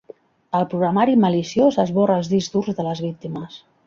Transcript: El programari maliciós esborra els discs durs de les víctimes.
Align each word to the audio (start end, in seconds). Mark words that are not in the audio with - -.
El 0.59 0.63
programari 0.69 1.17
maliciós 1.25 1.77
esborra 1.83 2.15
els 2.21 2.31
discs 2.31 2.55
durs 2.57 2.81
de 2.81 2.87
les 2.89 3.03
víctimes. 3.09 3.59